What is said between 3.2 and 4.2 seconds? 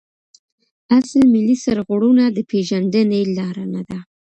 لاره نده.